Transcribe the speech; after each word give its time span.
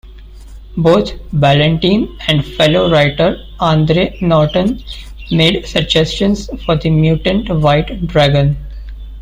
Both 0.77 1.11
Ballantine 1.31 2.17
and 2.27 2.43
fellow 2.43 2.89
writer 2.91 3.37
Andre 3.59 4.17
Norton 4.19 4.81
made 5.29 5.67
suggestions 5.67 6.49
for 6.65 6.75
the 6.75 6.89
mutant 6.89 7.47
white 7.51 8.07
dragon. 8.07 8.57